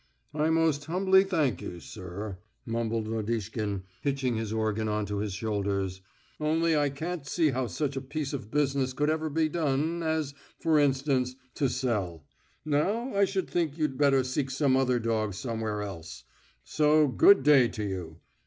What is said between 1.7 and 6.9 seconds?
sir," mumbled Lodishkin, hitching his organ on to his shoulders. "Only I